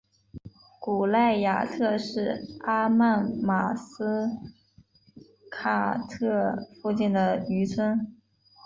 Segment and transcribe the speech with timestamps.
[0.79, 4.31] 古赖亚特是阿曼马斯
[5.51, 8.11] 喀特附近的渔村。